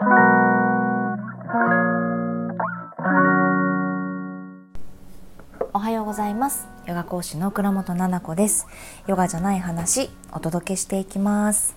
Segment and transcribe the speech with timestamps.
[5.80, 6.68] はようございます。
[6.86, 8.68] ヨガ講師の倉本々子です。
[9.08, 11.74] ヨガじゃない話お届けしていきます。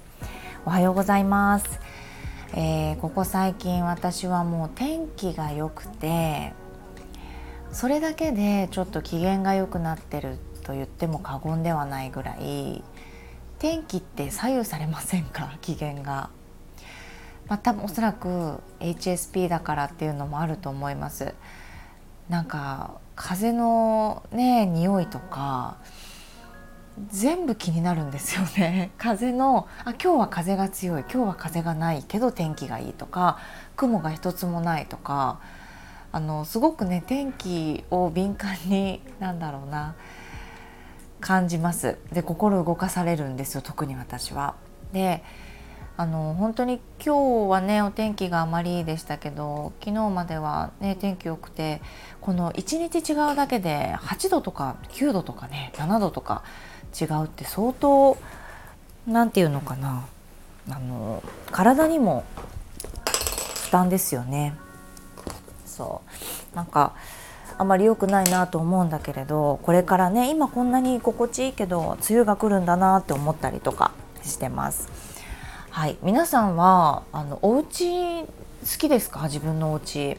[0.68, 1.79] おはようございます、
[2.54, 6.53] えー、ここ最近私はもう天気が良くて
[7.72, 12.83] それだけでちょっと機嫌が良くなってると言っても過言ではないぐらい
[13.58, 15.58] 天気って左右されませんか？
[15.62, 16.30] 機嫌が。
[17.52, 21.36] まあ、多分おそらく HSP だからっていうのもあると思います。
[22.30, 25.76] なんか風のね匂いとか
[27.09, 33.38] 全部気になるんですよね 風のあ今日は風が強い今日は風がないけど天気がいいとか
[33.76, 35.40] 雲が一つもないとか
[36.14, 39.95] あのすごくね天気を敏感になんだろうな
[41.20, 44.56] 感じますで心動かされるんですよ特に私は。
[44.94, 45.22] で
[45.98, 51.81] あの本当に今日はねお天気があまりでしたけど昨日まではね天気良くて
[52.22, 56.44] この1日違うだけで8度とか9度とかね7度とか
[57.00, 58.17] 違うって相当
[59.06, 60.06] 何て言うのかな
[60.69, 62.23] あの体にも
[63.66, 64.56] 負担ですよね。
[65.66, 66.02] そ
[66.53, 66.94] うなんか
[67.58, 73.92] あまり良くないなと思うんだけれどこれからね今こんなに心地いいけど梅雨が来るんだなって思ったりとか
[74.23, 75.00] してます。
[75.72, 78.27] はい、皆さんはあのお家好
[78.77, 79.23] きですか？
[79.23, 80.17] 自分のお家。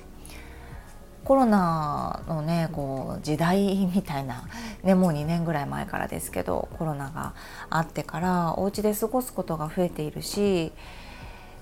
[1.24, 4.48] コロナのねこう時代みたいな、
[4.82, 7.34] ね、もう2年ぐらい前からですけどコロナが
[7.68, 10.72] あってからお家で過ごすことが増えているし、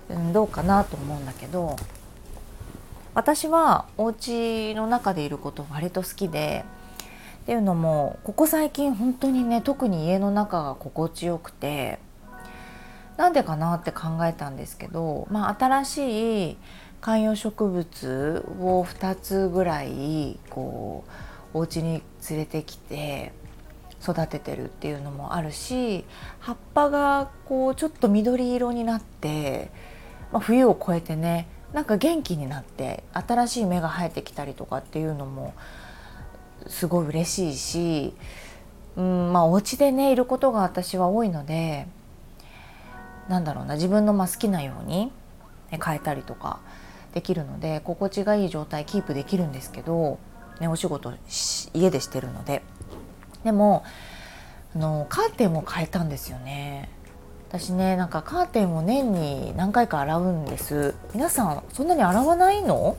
[0.09, 1.75] うん、どうかなと思うんだけど
[3.13, 6.63] 私はお家の中でいること割と好きで
[7.43, 11.99] っていうのもここ最近本当にね特に家の中が心地よくて
[13.21, 16.57] なんでかなって考えたんですけど、まあ、新しい
[17.01, 21.03] 観葉植物を2つぐらいこ
[21.53, 23.31] うお家に連れてきて
[24.01, 26.03] 育ててるっていうのもあるし
[26.39, 29.69] 葉っぱがこうちょっと緑色になって、
[30.31, 35.53] まあ、冬を越えてねなんか元気になって新しい芽が生えてきたりとかっていうのも
[36.65, 38.13] すごい嬉しいし、
[38.97, 41.85] うんまあ、お家でねいることが私は多いので
[43.29, 45.11] なんだろうな自分のま好きなように
[45.69, 46.59] 変えたりとか
[47.13, 50.19] できるので心地がいい状態キープできるんですけど、
[50.59, 51.13] ね、お仕事
[51.73, 52.61] 家でしてるので。
[53.43, 53.83] でも
[54.75, 56.89] あのカーテンも変えたんですよね。
[57.49, 60.95] 私ねなんかカーテンを年に何回か洗うんです。
[61.13, 62.95] 皆さんそんなに洗わないの？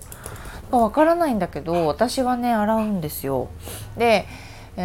[0.71, 3.49] わからないんだけど私はね洗うんですよ。
[3.97, 4.27] で、
[4.77, 4.83] うん、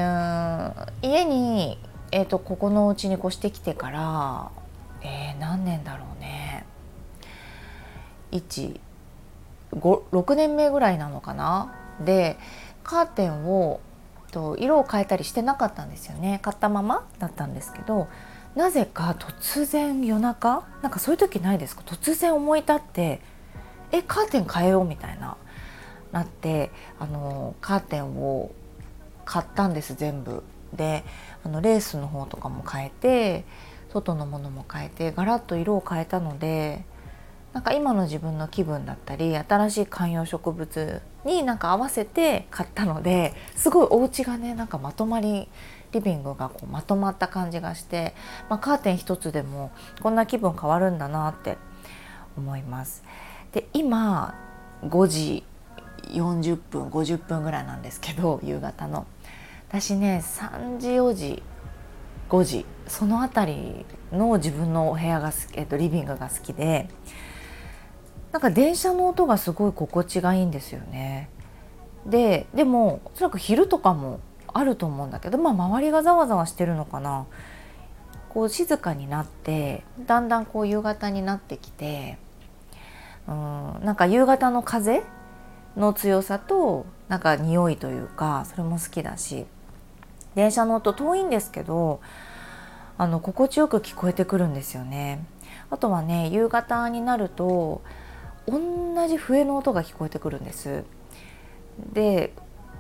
[1.02, 1.80] 家に、
[2.12, 4.52] えーと、ここのお家に越してきてから、
[5.02, 6.66] えー、何年だろうね。
[9.72, 11.74] 6年目ぐらいなのかな。
[12.04, 12.38] で
[12.84, 13.80] カーテンを
[14.32, 16.40] と色を変えたりしてなかったんですよね。
[16.42, 18.08] 買ったままだったんですけど
[18.56, 21.84] なぜか突然夜中なんかそういう時ないですか？
[21.86, 23.22] 突然思い立って
[23.92, 25.38] えカーテン変えようみたいな
[26.12, 28.52] なってあのカーテンを
[29.26, 30.44] 買ったんです全部。
[30.74, 31.06] で
[31.46, 33.46] あのレースの方とかも変えて
[33.90, 36.84] 外のものも変えてガラッと色を変えたので
[37.54, 45.48] なんか今の自分の気分だったり新しい観葉植物になんか合わせて買ったのですごいお家がねなんかまとまり
[45.92, 48.14] リビングがこうまとまった感じがして、
[48.50, 49.72] まあ、カーテン一つでも
[50.02, 51.58] こんな気分変わるんだなって
[52.38, 53.04] 思います。
[53.54, 54.36] で今
[54.84, 55.44] 5時
[56.10, 59.08] 40分50分ぐらいなんですけど夕方の
[59.70, 61.44] 私ね3時4時
[62.30, 62.66] 5時。
[62.88, 66.88] その辺りの自分のお部屋が好き、えっと、リビングが好きで
[68.32, 71.30] なんか電車の音がすごい心地がいいんですよね。
[72.06, 74.22] ででもおそらく昼とかも
[74.54, 77.26] あると思うんだけど、まあ、周りがざわざわしてるのかな。
[78.30, 82.18] こう静かになってだんだんこう夕方になってきて
[83.28, 85.02] うんなんか夕方の風
[85.76, 89.46] の強さとなんか匂いというかそれも好きだし。
[90.38, 92.00] 電車の音遠いんですけど
[92.96, 95.26] あの心地よく聞こえてくるんですよね。
[95.72, 97.82] あとはね夕方になると
[98.48, 98.62] 同
[99.08, 100.84] じ笛の音が聞こえてくるんです。
[101.92, 102.34] で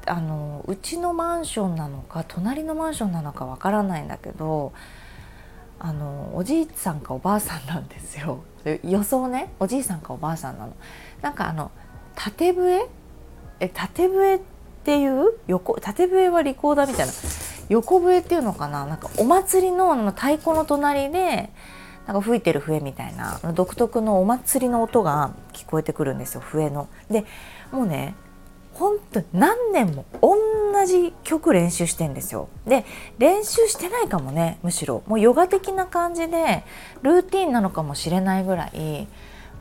[0.06, 4.71] あのうちのマンションなのか隣のマンションなのかわからないんだけど
[5.80, 8.44] あのおじいさんかおばあさんなんですよ。
[8.83, 10.74] 予想ねおじいさんかおばあさんなの。
[11.24, 11.71] なんかあの
[12.13, 12.88] 縦笛？
[13.59, 14.39] え縦笛っ
[14.83, 15.80] ていう横？
[15.81, 17.13] 縦笛はリコーダーみたいな。
[17.69, 18.85] 横笛っていうのかな？
[18.85, 21.49] なんかお祭りの太鼓の隣で
[22.05, 26.87] なんか吹いてる笛みたいな独特のお祭りの音が聞こえてくるんですよ笛の。
[27.09, 27.25] で
[27.71, 28.15] もうね
[28.73, 30.37] 本当に何年も同
[30.85, 32.47] じ曲練習してんですよ。
[32.65, 32.85] で
[33.17, 36.63] 練習してないかもねむしろもうヨガ的な感じで
[37.01, 39.07] ルーティンなのかもしれないぐらい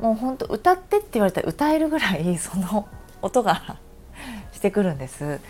[0.01, 2.87] もうほんと歌ってって言われたら歌えるぐらいその
[3.23, 3.79] 音が
[4.53, 5.41] してくるんです。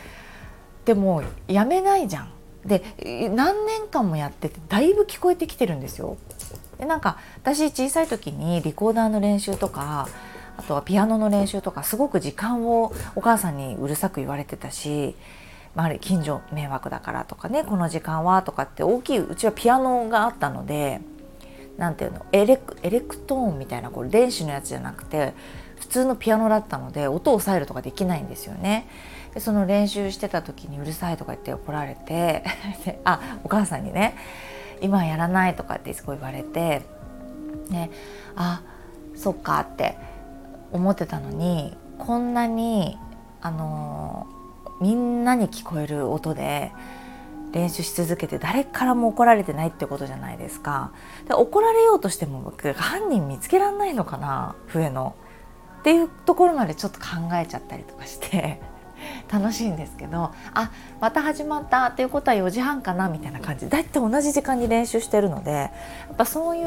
[0.85, 2.29] でもやめないじゃん。
[2.67, 2.83] で
[3.35, 6.17] 何年間もやっててだいぶ聞こえてきてるんですよ。
[6.79, 10.09] でなんか私小さい時にリコーダーの練習とか
[10.57, 15.15] あとはピアノの練習とかすごく時間をお母さんにうるさく言われてたし、
[15.75, 21.01] まあ、近所迷惑だからとかねこの時間はとかって大きいうちはピアノがあったので
[21.77, 25.35] 何ていうのエレクエレクトーンみたいなこれ電子のやつじゃなくて
[25.79, 28.89] 普通のピアノだったので音を抑えるとかできないんですよね。
[29.37, 32.43] でその練習してた時にうるさいとか言って怒られて
[33.05, 34.17] あお母さんにね
[34.81, 36.81] 今やらないとかってすごい言われて
[37.69, 37.91] ね
[38.35, 38.62] あ
[39.15, 39.99] そっかって
[40.73, 42.99] 思ってたのにこんなに
[43.43, 44.27] あの
[44.81, 46.73] みんなに聞こえる音で
[47.53, 50.93] 練習し続けて誰からも怒られてないってことじゃないですか。
[51.29, 55.15] で怒られようとしても僕犯人見つけられないのかな笛の。
[55.81, 58.61] っていうところまでちょっと考えちゃったりとかして
[59.31, 60.70] 楽しいんですけどあ
[61.00, 63.69] また始まったっていうことは4時半かなみたいな感じ。
[63.69, 65.70] だいたい同じ時間に練習してるのでや
[66.12, 66.67] っぱそういう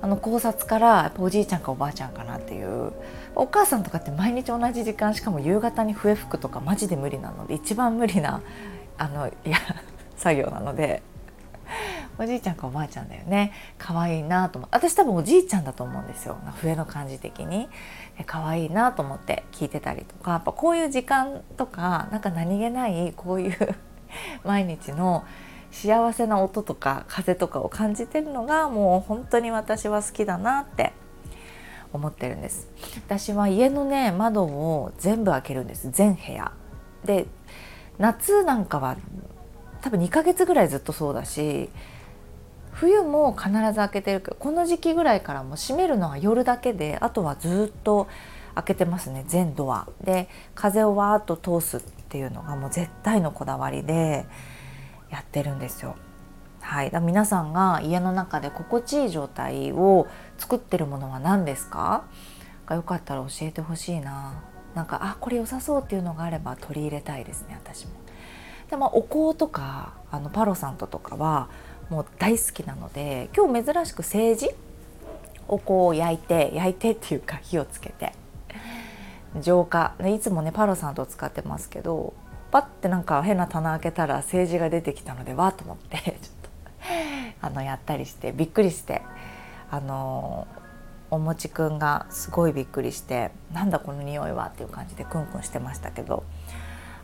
[0.00, 2.92] あの考察からやっぱおじいちゃんかおばあちゃんかなっていう。
[3.34, 8.40] お母さんとかって毎日同じ時間しかも夕方に笛吹くとかマジで無理なので一番無理な
[8.96, 9.58] あのいや
[10.16, 11.02] 作業なので。
[12.18, 13.52] おじいちゃんかおばあちゃんだよね。
[13.78, 16.36] 可愛いなと思って私多分おじいちゃんだと思うんですよ。
[16.56, 17.68] 笛の感じ的に。
[18.26, 20.32] 可愛いなと思って聞いてたりとか。
[20.32, 23.56] やっぱこういう時間とかなんか何気ないこういう
[24.44, 25.24] 毎日の
[25.70, 30.92] 幸せな音とか風とかを感じてるのがもう本当に私は好きだなって
[31.92, 32.68] 思ってるんです。
[33.06, 35.90] 私は家のね窓を全部開けるんです。
[35.90, 36.52] 全部屋。
[37.04, 37.26] で
[37.98, 38.96] 夏なんかは
[39.82, 41.70] 多分2ヶ月ぐらいずっとそうだし
[42.80, 48.06] 冬も必ず開けてるけどこの時期ぐらいからも閉めるのは夜だけであとはずっと
[48.54, 54.26] 開けてますね全ドアで風をわーっと通すっていうのがもう絶対のこだわりで
[55.10, 55.96] やってるんですよ。
[56.60, 62.04] はい、だ皆さんが家の中で心地いい状態を作ってるものは何ですか？
[62.66, 64.42] がよかったら教えてほしいな
[64.74, 67.92] なんかあこれ良さそうっていうのがあれば取り入れたいですね私も。
[68.70, 71.48] でまあ、お香とかあのパロサントとかは
[71.90, 74.50] もう大好きなので今日珍しく政治
[75.46, 78.12] お香を焼いて焼いてっていうか火をつけて
[79.40, 79.94] 浄化。
[80.06, 82.14] いつもねパロサントを使ってますけど
[82.50, 86.50] パッてなんか変な棚開けたら政治が出てきたのでわーと思って ちょっと
[87.42, 89.02] あのやったりしてびっくりして
[89.70, 90.46] あの
[91.10, 96.24] おもちくんがすごいびっくりしてなんだこの匂いはっていう感じでクンクンしてましたけど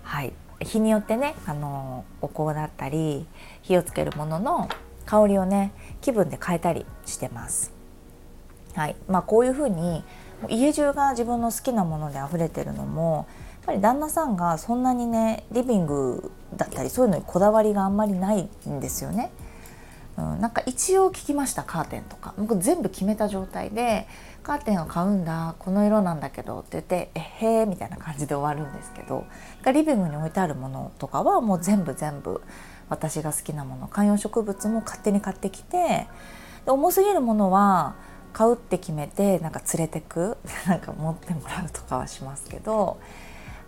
[0.02, 0.32] はい。
[0.60, 3.26] 日によってねあのお香だったり
[3.62, 4.68] 火をつけるものの
[5.06, 7.72] 香りをね気分で変えたりしてます。
[8.74, 10.02] はいまあ、こういうふうに
[10.48, 19.30] 家中が自分の好きなもので溢れてるのもやっぱり旦那さんがそんなにねリビングだったりそういうのにこだわりがあんまりないんですよね。
[20.16, 22.34] うん、なんか一応聞きましたカーテンとか。
[22.38, 24.06] 僕全部決めた状態で
[24.44, 29.24] カーテンを買うんだこの色なんだけどって言ってえへーみたいな感じで終わるんですけど
[29.66, 32.42] リビングに置いてあるものとかはもう全部全部
[32.90, 36.06] 私が好きなもの観葉植物も勝手に買ってきて
[36.66, 37.96] で重すぎるものは
[38.34, 40.36] 買うって決めてなんか連れてく
[40.68, 42.98] なんか持ってもらうとかはしますけど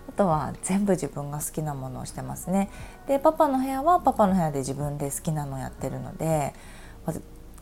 [0.08, 2.70] あとは全部自分が好きなものをしてますね。
[3.06, 6.54] でパパの部屋はパパの部屋で自分で好きなのをやってるので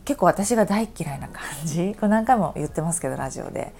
[0.05, 1.95] 結構私が大嫌いな感じ。
[1.99, 3.73] これ何回も言ってますけどラジオで。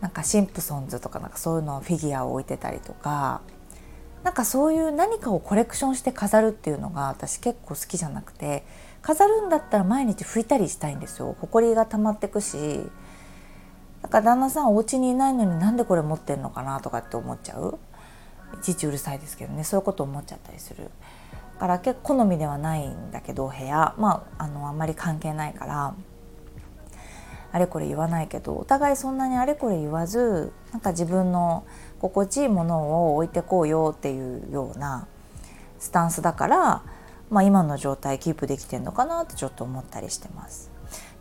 [0.00, 3.42] なんかシンプソンズとかなんかそういうのフィギュアを置いてたりとか。
[4.24, 8.64] なんかそういう何かをコレクションして飾るっていうのが私結構好きじゃなくて。
[9.02, 11.34] 飾るんだったら毎日拭いたりしたいんですよ。
[11.40, 12.56] 埃が溜まってくし。
[14.02, 17.78] なんか旦那さんお家にいないのになんでこれ持ってんのかなとかって思っちゃう。
[18.54, 19.64] いちいちうるさいですけどね。
[19.64, 20.90] そういうこと思っちゃったりする。
[21.58, 23.94] から結構好みではないんだけど部屋。
[23.98, 25.94] まああのあんまり関係ないから。
[27.52, 31.64] あれこれ言わないけどお互いそんなにあれこれ言わずなんか自分の
[32.00, 35.08] 心地いいものを置いてこうよっていうような
[35.78, 36.82] スタンスだから、
[37.28, 40.70] まあ、今の状態キープできてんのかなってちょっと思ったりしてます。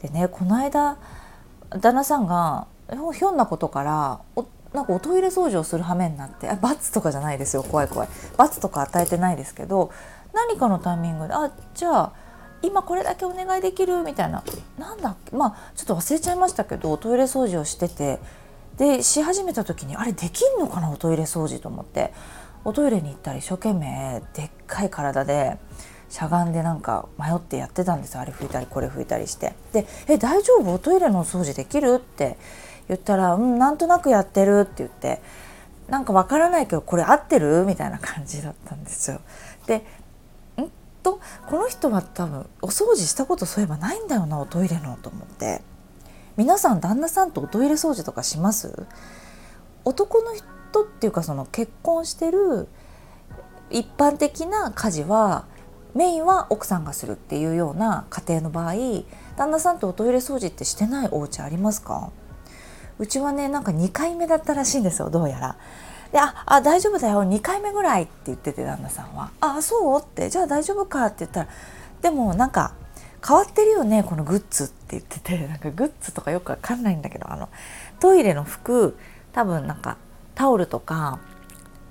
[0.01, 0.97] でねこの間
[1.71, 2.67] 旦那さんが
[3.13, 4.21] ひょんなことから
[4.73, 8.07] なんかおトイレ掃除をする羽目になってあ罰とかじゃないですよ怖い怖い。
[8.37, 9.91] 罰とか与えてないですけど
[10.33, 12.13] 何かのタイミングであじゃあ
[12.61, 14.43] 今これだけお願いできるみたいな。
[14.77, 18.19] なんだっけまあちょっと忘れちゃいましたけどおトイレ掃除をしてて
[18.77, 22.13] でし始めた時にあれできんのかなおトイレ掃除と思って。
[22.65, 25.57] おトイレに行ったら一生懸命でっかい体で
[26.09, 29.55] しゃがんでなんか迷ってやってたんですあれ拭いたりこれ拭いたりして。
[29.71, 30.73] で「え大丈夫？
[30.73, 32.37] おトイレの掃除できる?」って。
[32.89, 35.21] 言ったら「うんなんとなくやってる」って言って
[35.87, 37.63] なんかわからないけどこれ合ってる？
[37.65, 39.21] みたいな感じだったんですよ。
[39.65, 39.77] で
[40.57, 40.69] ん？
[41.01, 45.61] とこの人は多分お掃除したことそういえばないんだよなおトイレのと思って。
[46.37, 48.85] 皆さん旦那さんとおトイレ掃除とかします？
[49.83, 52.67] 男の人っていうかその結婚してる
[53.69, 55.45] 一般的な家事は
[55.95, 58.73] メインは奥さんがするっていうような家庭の場合
[59.35, 62.11] 旦那さんとおトイレ掃除ってしてないお家ありますか？
[62.99, 65.55] うちはねなんか2回目だったらしいんですよどうやら。
[66.11, 71.47] で「ああ大丈夫だよ2回目ぐらい」って言ってて旦那さんは「あそう?」って「じゃあ大丈夫か」って言ったら
[72.01, 72.73] 「でもなんか
[73.25, 77.49] 変わってるよねこのグッズ」って言ってて なんかグッズとかよくわかんないんだけどあの
[77.99, 78.97] トイレの服
[79.33, 79.97] 多分なんか
[80.35, 81.19] タオルとか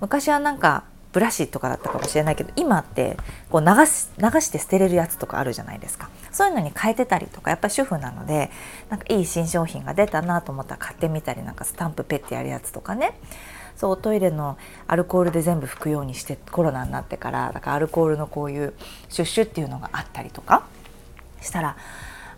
[0.01, 3.17] 昔はなんかブラシとかだったかもしれないけど今って
[3.51, 6.11] こう流し流して捨てれるやつとかあるじゃないですか。
[6.31, 8.51] そういうのに変えてたりとかやっぱ主婦なので
[8.91, 13.19] なんかいい新商品が出たなと思ったら買ってみたりなんかスタンプペッてやるやつとかね。
[13.77, 18.75] そうトイレのアルコールで全部拭くようにしてコロナになってからだからアルコールのこういう
[19.09, 20.67] シュッシュっていうのがあったりとか
[21.41, 21.77] したら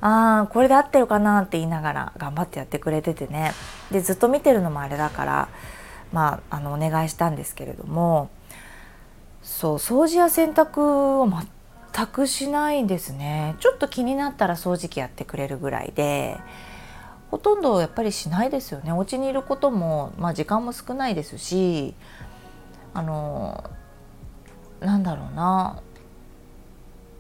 [0.03, 3.53] あーこれで合ってるかなって言いながら頑張ってやってくれててね。
[3.91, 5.49] でずっと見てるのもあれだから
[6.13, 8.29] まああのお願いしたんですけれども
[9.51, 13.57] そう掃除や洗濯を全くしないですね。
[13.59, 16.39] ちょっと気になったら掃除機やってくれるぐらいで
[17.33, 18.93] ほとんどやっぱりしないですよね。
[18.93, 21.95] お家にいることも、まあ、時間も少ないですし
[22.95, 23.69] あの
[24.79, 25.83] なんだろうな。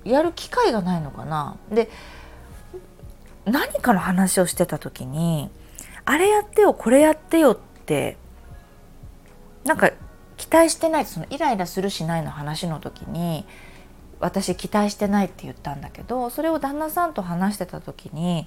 [0.04, 1.56] やる機会がないのかな。
[1.70, 1.90] で
[3.44, 5.50] 何かの話をしてた時に
[6.04, 8.16] あれやってよこれやってよって
[9.64, 9.90] なんか
[10.40, 13.44] 期待してないそのイライラするしないの話の時に
[14.20, 18.46] 私期待してないって言ったんだけどそれを旦那さんと話してた時に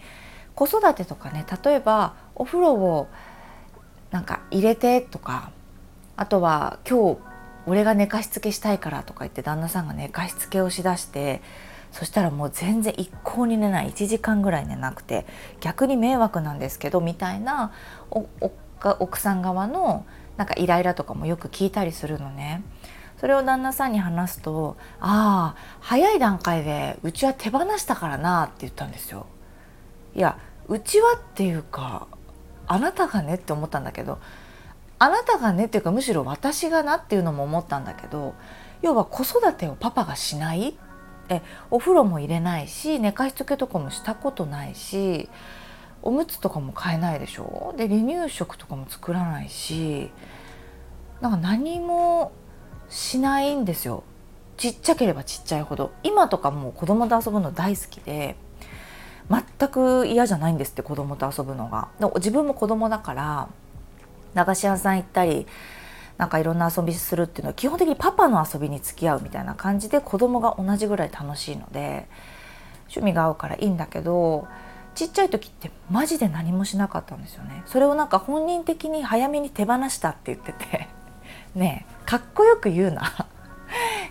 [0.56, 3.08] 子育てとかね例えばお風呂を
[4.10, 5.52] なんか入れてとか
[6.18, 7.20] あとは今日
[7.68, 11.44] 俺が寝かしつけしたいからとか言って旦那さんが寝かしつけをしだして
[11.92, 15.28] そしたらもう全然一向に寝ない1時間ぐらい寝なくて
[15.60, 17.72] 逆に迷惑なんですけどみたいな
[18.82, 22.64] 奥さん側のなんかイライラとかもよく聞いたりするのね。
[23.20, 29.28] それを旦那さんに話すと「ああ早い段階でうちは手放したからな」って言ったんですよ。
[30.16, 30.38] いや
[30.68, 32.08] うちはっていうか
[32.68, 34.20] あなたがねって思ったんだけど
[35.00, 38.34] あなたがねっていうかむしろ私がなっていうのも思ったんだけど
[38.82, 40.78] 要は子育てをパパがしない
[41.30, 45.30] えお風呂も入れないし寝かしつけとかもしたことないし
[46.04, 47.74] おむつとかも買えないでしょ？
[47.78, 50.12] で離乳食とかも作らないし
[51.22, 52.32] なんか何も
[52.90, 54.04] しないんですよ。
[54.58, 55.92] ちっちゃければちっちゃいほど。
[56.04, 58.36] 今とかもう子供と遊ぶの大好きで
[59.30, 61.88] 全く嫌じゃないんですって子供と遊ぶのが。
[62.18, 63.50] 自分も子供だから
[64.34, 65.48] 駄菓子屋さん行ったり
[66.18, 72.08] なんかいろんな遊びするっていうのは基本的にパパの遊びに付き合うみたいな感じで子供が同じぐらい楽しいので
[72.82, 74.48] 趣味が合うからいいんだけど
[74.96, 77.64] ちっちゃい時ってマジで何もしなかったんですよね。
[77.66, 80.88] それをなんか本人的に早めに手放したって言ってて。
[81.56, 83.02] ねえかっこよく言うな。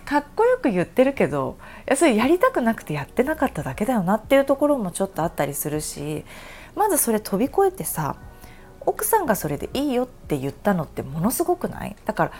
[0.05, 6.25] かっこよく言ってるけどいやそれやりたくなくてやってなかっただけだよなっていうところもちょっとあったりするし
[6.75, 8.17] まずそれ飛び越えてさ
[8.81, 11.95] 奥さんがそれでいいよって言ったのってものすごくない？
[12.03, 12.31] だから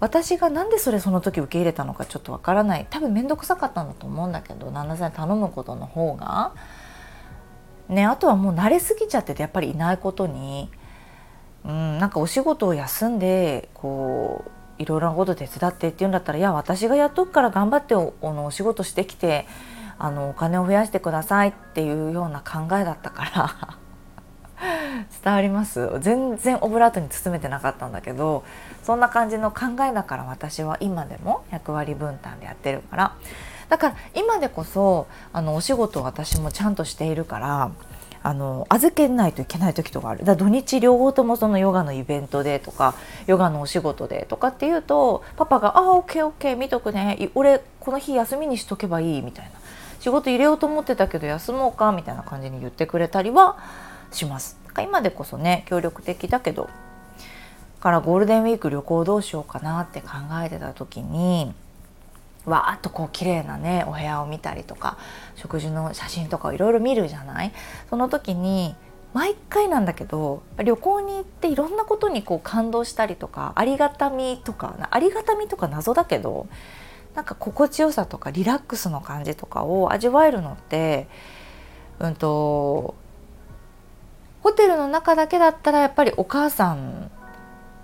[0.00, 2.86] 私が何でそれその時受け入れたのかちょっとわからない。
[2.88, 6.52] 多分面倒くさかったんだと思うんだけど旦那さんに頼むことの方が。
[7.92, 10.70] ねあとはもう慣れすぎちゃっててやっぱりいないことに
[11.64, 14.44] うんなんかお仕事を休んでこ
[14.78, 19.46] ういろいろなこと手伝ってっていうんだったらいや私がやっとくから頑張っておお仕事してきて
[19.98, 23.78] あのお金を増やしてくださいっていうような考えだったから
[25.22, 25.98] 伝わります？
[26.00, 28.42] 全然オブラートに包めてなかったんだけど
[28.82, 33.12] そんな感じの考えだから私は今でも役割分担でやってるから
[33.72, 37.70] だから今でこそあのお仕事を私もちゃんとしているから
[38.22, 40.26] あの預けないといけない時とかある。
[40.26, 42.94] だ土日両方ともそのヨガのイベントでとか
[43.26, 47.30] ヨガのお仕事でとかっていうとパパが「ああオッケーオッケー見とくね。
[47.34, 49.52] 俺この日休みにしとけばいい」みたいな。
[50.00, 53.56] 仕事入れようと思ってたけど休もうかみたいな感じに言ってくれたりは
[54.10, 54.58] します。
[54.82, 56.68] 今でこそね協力的だけど
[57.80, 60.08] からゴールデンウィーク旅行どうしようかなって考
[60.44, 61.54] えてた時に
[62.46, 64.98] わーっとこう綺麗なねお部屋を見たりとか
[65.36, 67.52] 食事の写真とかをいろいろ見るじゃない？
[67.88, 68.74] その時に
[69.14, 76.46] 毎回なんだけど旅行に行っていろんなことにこう感動したりとかありがたみとかありがたみとか謎だけど
[77.14, 81.08] なんか心地よさとかリラックスの感じとかを味わえるのって
[82.00, 82.94] うんと
[84.42, 87.10] ホテルの中だけだったらやっぱりお母さん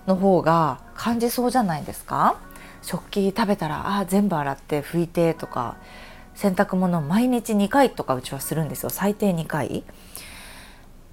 [0.07, 2.37] の方が感じそうじゃないですか？
[2.89, 5.77] 食器食べたらあ全部洗って拭いてとか
[6.35, 8.89] 洗濯物毎日2回とかうちはするんですよ。
[8.89, 9.85] 最低2回。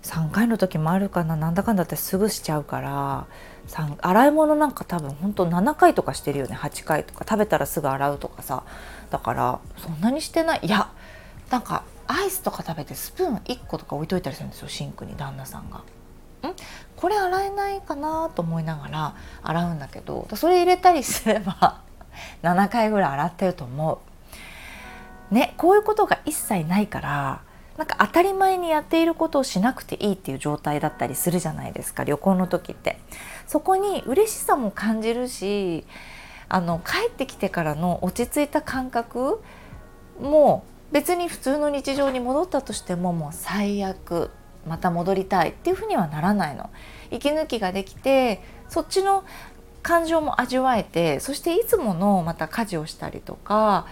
[0.04, 1.36] 3回の時もあるかな。
[1.36, 3.28] なんだかんだってすぐしちゃうから
[4.02, 6.56] 洗い物なんか多分ほんと7回とかしてるよね。
[6.56, 7.26] 8回とか。
[7.28, 8.64] 食べたらすぐ洗うとかさ。
[9.10, 10.60] だからそんなにしてない。
[10.62, 10.90] いや
[11.50, 14.70] なんかアイスとか食べてスプーン1個とか置いといたりするんですよ。
[14.70, 15.18] シンクに。
[15.18, 15.82] 旦那さんが。
[16.48, 16.56] ん？
[16.96, 21.82] これ洗えないかなと思いながら洗うんだけどそれ入れたりすれば
[22.44, 24.00] 7回ぐらい洗ってると思
[25.32, 25.34] う。
[25.34, 27.42] ねこういうことが一切ないから
[27.78, 33.00] なんか当たり前にやっていることをしなくていいっていう状態だったりするじゃないですか旅行の時って。
[33.48, 35.86] そこに嬉しさも感じるし
[36.48, 39.42] あの帰ってきてからの落ち着いた感覚
[40.22, 44.32] も別に普通の日常に戻ったとしてももう最悪。
[44.68, 46.70] また戻りたいっていうふうにはならないの。
[47.12, 49.24] 息抜きができてそっちの
[49.84, 53.86] 感情も味わえてそしていつものまた家事をしたりとか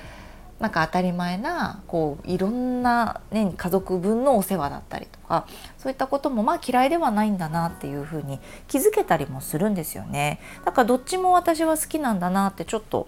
[0.60, 5.46] なんか当たり前なこういろんな、ね、家族分のお世話だったりとか
[5.78, 10.40] そういったこともまあ嫌いではないんだなっていうふうに気づけたりもするんですよね。
[10.66, 13.08] だからどっちも私は好きなんだなってちょっと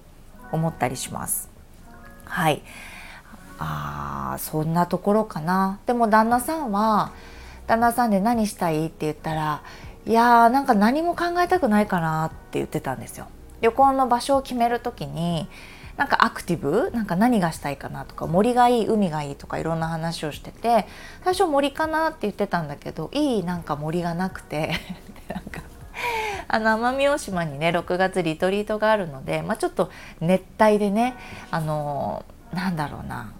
[0.51, 1.49] 思ったりします。
[2.25, 2.61] はい。
[3.57, 5.79] あそんなところかな。
[5.85, 7.13] でも旦那さんは
[7.67, 9.63] 旦那さんで何したいって言ったら
[10.05, 13.27] いやーなんか何も考えたくないかなって言ってたんですよ。
[13.61, 15.47] 旅行の場所を決める時に
[15.97, 20.87] なんかアクティブなんか何がしたいかなとか森がいい海がいいとかいろんな話をしてて
[21.23, 24.73] 最初森かなって言ってたんだけどいいなんか森がなくて
[25.33, 25.61] なんか
[26.47, 31.15] あの奄美大島にね6月リトリートがあるので、まあ、ちょっと熱帯でね
[31.49, 33.31] あのなんだろうな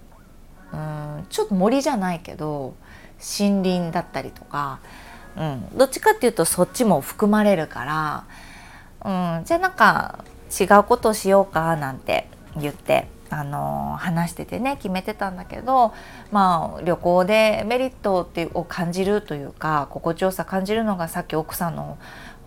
[0.73, 0.77] う
[1.21, 2.73] んちょっと森じゃないけど
[3.19, 4.79] 森林だったりとか、
[5.37, 8.25] うん、どっちかっていうとそっちも含まれるか
[9.03, 10.23] ら、うん、じゃあなんか
[10.59, 15.93] 違うことをしようかなんて言ってあの話しててね決めてたんだけど
[16.31, 21.97] まあ旅行でメリットってを感じるというか心地よさ感じるのがさっき奥さんの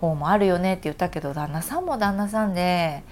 [0.01, 3.03] 方もあるよねって言ったけど旦那さんも旦那さんで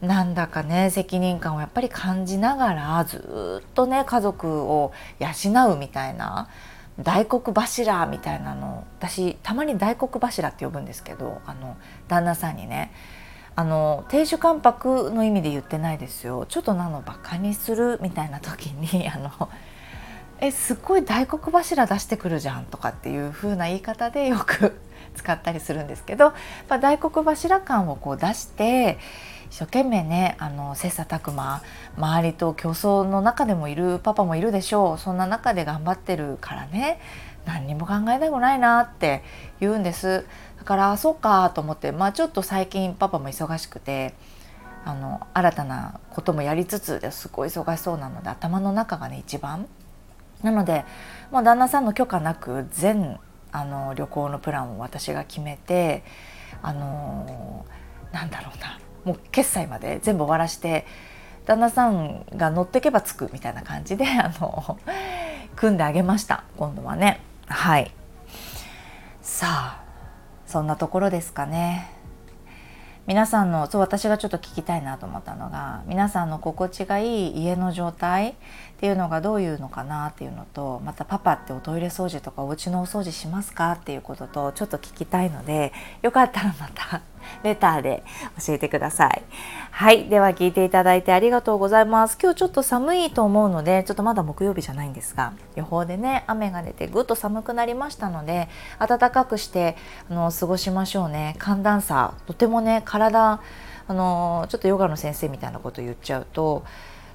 [0.00, 6.48] なんだかね責任感をやっぱり感じながらずっとね家族を養うみたいな
[7.00, 11.76] 大黒柱みたいなの私たまに大黒柱って呼ぶんですけどあの
[12.08, 12.92] 旦那さんにね
[13.54, 16.46] あの亭主関白の意味で言ってないですよ。
[16.46, 19.48] ちょっとなのバカにするみたいな時に あの
[20.40, 24.80] えすっごい大黒柱出してくるじゃんとかっていう風な言い方でよく
[25.16, 26.30] 使ったりするんですけど、
[26.68, 28.98] まあ、大黒柱感をこう出して
[29.50, 31.62] 一生懸命ねあの切磋琢磨。
[31.96, 34.98] 周りと競争の中でもいるパパもいるでしょう。
[34.98, 37.00] そんな中で頑張ってるからね
[37.46, 39.22] 何にも考えたくないなって
[39.60, 40.26] 言うんです。
[40.58, 44.14] だからそうかと思ってまあちょっと最近パパも忙しくて
[44.84, 47.28] あの新たなこともやりつつです。
[47.32, 49.66] ごい忙しそうなので頭の中がね一番。
[50.42, 50.84] なので
[51.32, 53.18] もう旦那さんの許可なく全
[53.50, 56.04] あの旅行のプランを私が決めて
[56.62, 57.64] あの
[58.12, 58.78] なんだろうな。
[59.04, 60.86] もう決済まで全部終わらして
[61.46, 64.78] 旦那さんが乗ってけば着くみたいな感じで あの
[65.56, 66.44] 組んであげました。
[66.56, 67.20] 今度はね。
[67.46, 67.90] はい。
[69.22, 69.82] さあ
[70.46, 71.98] そんなところですかね。
[73.08, 78.34] 皆さんのそう私がちょっと聞きたいなと思ったのが皆さんの心地がいい家の状態っ
[78.76, 87.00] ていうのがどういうのかなっていうのとまたパパっておトイレ掃除とかお家のお掃除しますかっていうこととちょっと聞きたいのでよかったらまた
[87.42, 88.02] レターで
[88.44, 89.22] 教えてください。
[89.70, 90.08] はい。
[90.08, 92.18] では聞いていただいてありがとうございます。
[92.20, 99.76] 今日ちょっと寒いと思うので、ちょっとまだ木曜日じゃないんですが、予報でね、雨が出てぐっと寒くなりましたので、暖かくして
[100.10, 101.36] あの過ごしましょうね。
[101.38, 103.40] 寒暖差、とてもね、体、
[103.88, 106.64] あのちょっとヨガの先生みたいなこと言っちゃうと、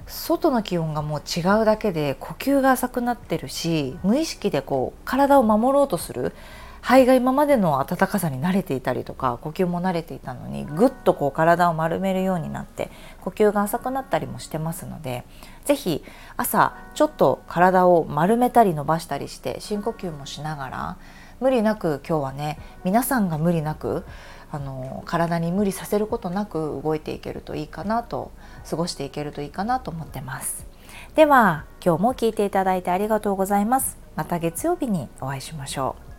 [0.06, 6.34] 外の気温がもう違うだけで呼吸が浅くなってるし無意識でこう体を守ろうとする
[6.84, 12.90] 肺が今までの暖かさに慣れていたりとか呼吸も慣れていたのにぐっとこう体を丸めるようになって
[13.22, 15.24] 呼吸が浅くなったりもしてますので
[15.64, 16.04] 是非
[16.36, 20.98] 朝ちょっと体を丸めたり伸ばしたりして深呼吸もしながら
[21.40, 24.04] 無理なく今日はね皆さんが無理なく
[24.52, 28.30] あの体に無理させることなく動いていけるといいかなと
[28.68, 30.66] 過ごしていけるといいかなと思ってます。
[31.14, 33.96] では今日も聞いていただいてありがとうございます。
[34.16, 36.13] また月曜日にお会いしましょう。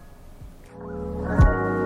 [0.82, 1.85] Oh.